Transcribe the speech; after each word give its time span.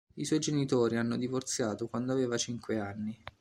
I 0.15 0.25
suoi 0.25 0.39
genitori 0.39 0.97
hanno 0.97 1.15
divorziato 1.15 1.87
quando 1.87 2.11
aveva 2.13 2.35
cinque 2.35 2.79
anni. 2.79 3.15